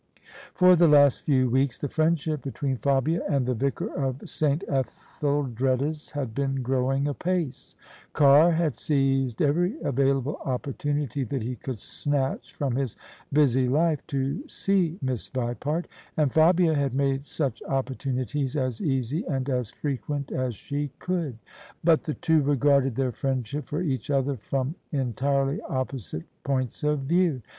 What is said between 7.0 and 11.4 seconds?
apace. Carr had seized every available opportunity